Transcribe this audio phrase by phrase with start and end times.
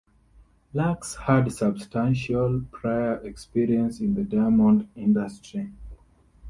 [0.73, 5.71] Lux had substantial prior experience in the diamond industry.